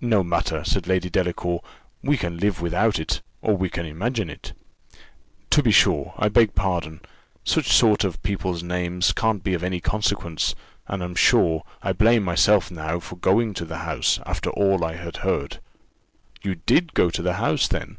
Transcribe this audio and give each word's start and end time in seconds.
"No 0.00 0.24
matter," 0.24 0.64
said 0.64 0.86
Lady 0.86 1.10
Delacour; 1.10 1.60
"we 2.02 2.16
can 2.16 2.38
live 2.38 2.62
without 2.62 2.98
it; 2.98 3.20
or 3.42 3.54
we 3.58 3.68
can 3.68 3.84
imagine 3.84 4.30
it." 4.30 4.54
"To 5.50 5.62
be 5.62 5.70
sure 5.70 6.14
I 6.16 6.30
beg 6.30 6.54
pardon; 6.54 7.02
such 7.44 7.70
sort 7.70 8.02
of 8.02 8.22
people's 8.22 8.62
names 8.62 9.12
can't 9.12 9.44
be 9.44 9.52
of 9.52 9.62
any 9.62 9.78
consequence, 9.78 10.54
and, 10.88 11.02
I'm 11.04 11.14
sure, 11.14 11.64
I 11.82 11.92
blame 11.92 12.22
myself 12.22 12.70
now 12.70 13.00
for 13.00 13.16
going 13.16 13.52
to 13.52 13.66
the 13.66 13.80
house, 13.84 14.18
after 14.24 14.48
all 14.48 14.82
I 14.82 14.94
had 14.94 15.18
heard." 15.18 15.60
"You 16.40 16.54
did 16.54 16.94
go 16.94 17.10
to 17.10 17.20
the 17.20 17.34
house, 17.34 17.68
then?" 17.68 17.98